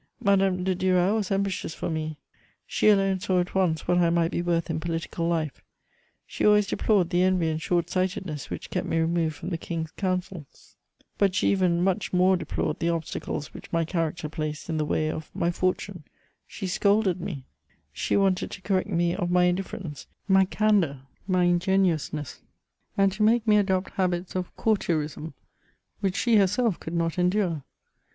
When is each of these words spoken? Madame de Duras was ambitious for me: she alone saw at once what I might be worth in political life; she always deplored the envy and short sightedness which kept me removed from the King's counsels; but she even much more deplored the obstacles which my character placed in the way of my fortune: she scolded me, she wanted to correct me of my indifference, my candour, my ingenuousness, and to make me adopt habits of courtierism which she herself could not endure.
Madame 0.23 0.63
de 0.63 0.73
Duras 0.73 1.13
was 1.13 1.31
ambitious 1.31 1.75
for 1.75 1.87
me: 1.87 2.17
she 2.65 2.87
alone 2.89 3.19
saw 3.19 3.39
at 3.39 3.53
once 3.53 3.87
what 3.87 3.99
I 3.99 4.09
might 4.09 4.31
be 4.31 4.41
worth 4.41 4.67
in 4.71 4.79
political 4.79 5.27
life; 5.27 5.61
she 6.25 6.43
always 6.43 6.65
deplored 6.65 7.11
the 7.11 7.21
envy 7.21 7.49
and 7.51 7.61
short 7.61 7.87
sightedness 7.87 8.49
which 8.49 8.71
kept 8.71 8.87
me 8.87 8.97
removed 8.97 9.35
from 9.35 9.49
the 9.49 9.59
King's 9.59 9.91
counsels; 9.91 10.75
but 11.19 11.35
she 11.35 11.51
even 11.51 11.83
much 11.83 12.13
more 12.13 12.35
deplored 12.35 12.79
the 12.79 12.89
obstacles 12.89 13.53
which 13.53 13.71
my 13.71 13.85
character 13.85 14.27
placed 14.27 14.71
in 14.71 14.77
the 14.77 14.85
way 14.85 15.07
of 15.11 15.29
my 15.35 15.51
fortune: 15.51 16.03
she 16.47 16.65
scolded 16.65 17.21
me, 17.21 17.45
she 17.93 18.17
wanted 18.17 18.49
to 18.49 18.61
correct 18.63 18.89
me 18.89 19.13
of 19.13 19.29
my 19.29 19.43
indifference, 19.43 20.07
my 20.27 20.45
candour, 20.45 21.01
my 21.27 21.43
ingenuousness, 21.43 22.41
and 22.97 23.11
to 23.11 23.21
make 23.21 23.45
me 23.47 23.55
adopt 23.55 23.91
habits 23.91 24.33
of 24.35 24.51
courtierism 24.57 25.33
which 25.99 26.15
she 26.15 26.37
herself 26.37 26.79
could 26.79 26.95
not 26.95 27.19
endure. 27.19 27.63